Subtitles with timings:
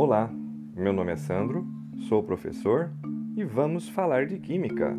[0.00, 0.30] Olá,
[0.74, 1.66] meu nome é Sandro,
[2.08, 2.90] sou professor
[3.36, 4.96] e vamos falar de Química.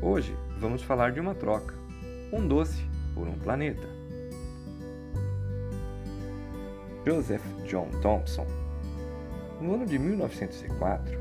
[0.00, 1.74] Hoje vamos falar de uma troca,
[2.32, 3.88] um doce por um planeta.
[7.06, 8.46] Joseph John Thomson,
[9.60, 11.18] no ano de 1904,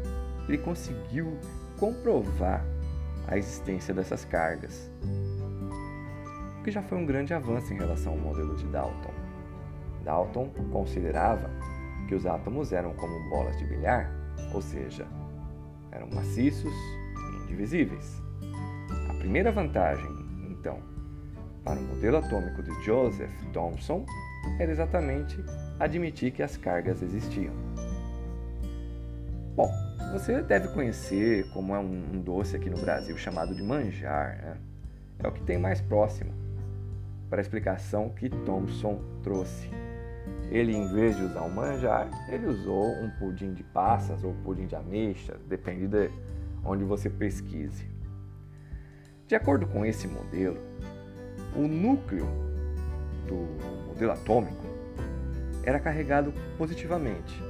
[0.48, 1.38] ele conseguiu
[1.78, 2.66] comprovar
[3.28, 4.90] a existência dessas cargas,
[6.60, 9.14] o que já foi um grande avanço em relação ao modelo de Dalton.
[10.04, 11.50] Dalton considerava
[12.08, 14.10] que os átomos eram como bolas de bilhar,
[14.54, 15.06] ou seja,
[15.92, 18.22] eram maciços e indivisíveis.
[19.10, 20.10] A primeira vantagem,
[20.50, 20.80] então,
[21.64, 24.06] para o modelo atômico de Joseph Thomson
[24.60, 25.44] era exatamente
[25.80, 27.54] admitir que as cargas existiam.
[29.56, 29.72] Bom,
[30.12, 34.38] você deve conhecer como é um, doce aqui no Brasil chamado de manjar.
[34.38, 34.58] Né?
[35.20, 36.32] É o que tem mais próximo
[37.30, 39.70] para a explicação que Thomson trouxe.
[40.52, 44.68] Ele, em vez de usar o manjar, ele usou um pudim de passas ou pudim
[44.68, 46.12] de ameixas, depende de
[46.64, 47.90] onde você pesquise.
[49.28, 50.60] De acordo com esse modelo,
[51.56, 52.28] o núcleo
[53.28, 53.48] do
[53.88, 54.66] modelo atômico
[55.64, 57.42] era carregado positivamente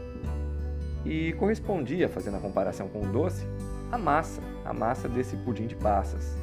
[1.06, 3.46] e correspondia, fazendo a comparação com o doce,
[3.92, 6.36] à massa, a massa desse pudim de passas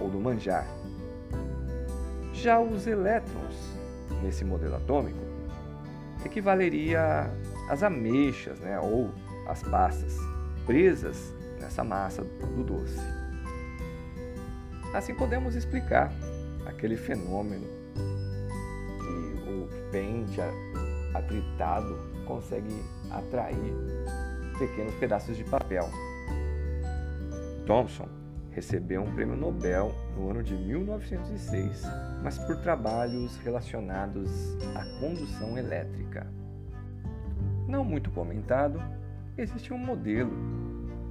[0.00, 0.66] ou do manjar.
[2.32, 3.54] Já os elétrons
[4.22, 5.18] nesse modelo atômico
[6.24, 7.30] equivaleria
[7.68, 9.10] às ameixas, né, ou
[9.46, 10.16] às passas
[10.66, 13.00] presas nessa massa do doce.
[14.94, 16.12] Assim podemos explicar
[16.68, 17.66] aquele fenômeno
[19.00, 20.40] que o pente
[21.14, 23.74] atritado consegue atrair
[24.58, 25.88] pequenos pedaços de papel.
[27.66, 28.08] Thomson
[28.50, 31.82] recebeu um prêmio Nobel no ano de 1906,
[32.22, 34.30] mas por trabalhos relacionados
[34.74, 36.26] à condução elétrica.
[37.68, 38.80] Não muito comentado,
[39.36, 40.32] existe um modelo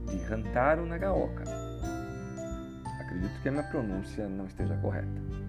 [0.07, 1.43] de Rantaro Nagaoka.
[2.99, 5.46] Acredito que a minha pronúncia não esteja correta.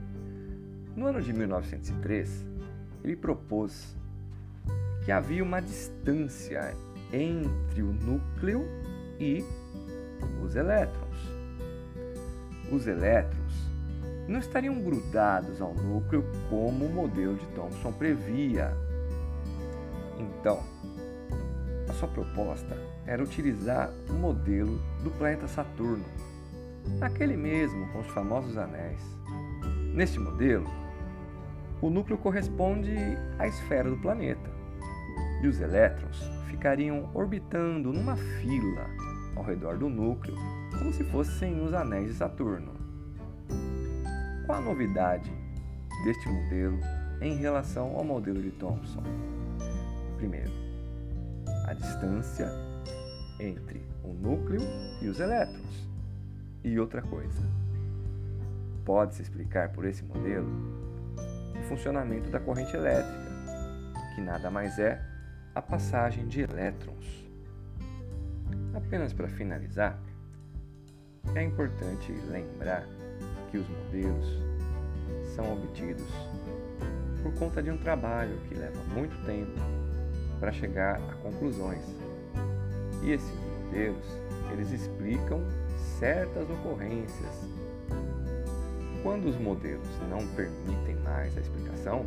[0.99, 2.45] No ano de 1903,
[3.05, 3.97] ele propôs
[5.05, 6.75] que havia uma distância
[7.13, 8.65] entre o núcleo
[9.17, 9.45] e
[10.43, 11.17] os elétrons.
[12.73, 13.71] Os elétrons
[14.27, 18.73] não estariam grudados ao núcleo como o modelo de Thomson previa.
[20.19, 20.65] Então,
[21.89, 22.77] a sua proposta
[23.07, 26.05] era utilizar o modelo do planeta Saturno,
[27.01, 29.01] aquele mesmo com os famosos anéis.
[29.95, 30.69] Neste modelo,
[31.81, 32.95] o núcleo corresponde
[33.39, 34.51] à esfera do planeta
[35.43, 38.87] e os elétrons ficariam orbitando numa fila
[39.37, 40.37] ao redor do núcleo,
[40.77, 42.73] como se fossem os anéis de Saturno.
[44.45, 45.31] Qual a novidade
[46.05, 46.79] deste modelo
[47.21, 49.03] em relação ao modelo de Thomson?
[50.17, 50.51] Primeiro,
[51.67, 52.49] a distância
[53.39, 54.61] entre o núcleo
[55.01, 55.89] e os elétrons.
[56.65, 57.43] E outra coisa,
[58.85, 60.51] pode-se explicar por esse modelo
[61.69, 63.29] funcionamento da corrente elétrica,
[64.15, 65.01] que nada mais é
[65.55, 67.29] a passagem de elétrons.
[68.75, 70.01] Apenas para finalizar,
[71.35, 72.87] é importante lembrar
[73.51, 74.27] que os modelos
[75.35, 76.07] são obtidos
[77.23, 79.61] por conta de um trabalho que leva muito tempo
[80.41, 81.85] para chegar a conclusões.
[83.03, 84.07] E esses modelos,
[84.53, 85.43] eles explicam
[85.99, 87.58] certas ocorrências.
[89.09, 92.05] Quando os modelos não permitem mais a explicação,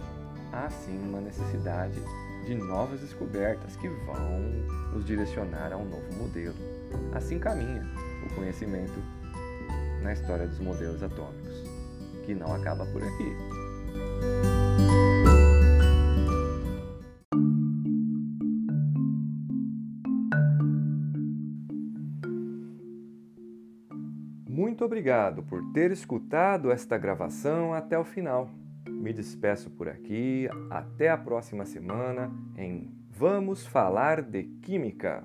[0.54, 2.00] há sim uma necessidade
[2.46, 4.40] de novas descobertas que vão
[4.94, 6.54] nos direcionar a um novo modelo.
[7.16, 7.84] Assim caminha
[8.24, 9.02] o conhecimento
[10.04, 11.64] na história dos modelos atômicos,
[12.24, 13.36] que não acaba por aqui.
[24.52, 28.50] Muito obrigado por ter escutado esta gravação até o final.
[28.86, 30.50] Me despeço por aqui.
[30.70, 35.24] Até a próxima semana em Vamos Falar de Química.